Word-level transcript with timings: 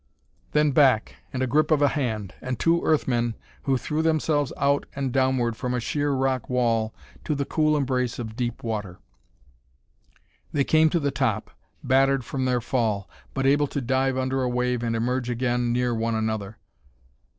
Then 0.53 0.71
back 0.71 1.17
and 1.31 1.43
a 1.43 1.45
grip 1.45 1.69
of 1.69 1.83
a 1.83 1.89
hand! 1.89 2.33
and 2.41 2.57
two 2.57 2.83
Earth 2.83 3.07
men 3.07 3.35
who 3.65 3.77
threw 3.77 4.01
themselves 4.01 4.51
out 4.57 4.87
and 4.95 5.13
downward 5.13 5.55
from 5.55 5.75
a 5.75 5.79
sheer 5.79 6.09
rock 6.09 6.49
wall 6.49 6.91
to 7.23 7.35
the 7.35 7.45
cool 7.45 7.77
embrace 7.77 8.17
of 8.17 8.35
deep 8.35 8.63
water. 8.63 8.97
They 10.51 10.63
came 10.63 10.89
to 10.89 10.99
the 10.99 11.11
top, 11.11 11.51
battered 11.83 12.25
from 12.25 12.45
their 12.45 12.61
fall, 12.61 13.07
but 13.35 13.45
able 13.45 13.67
to 13.67 13.79
dive 13.79 14.17
under 14.17 14.41
a 14.41 14.49
wave 14.49 14.81
and 14.81 14.95
emerge 14.95 15.29
again 15.29 15.71
near 15.71 15.93
one 15.93 16.15
another. 16.15 16.57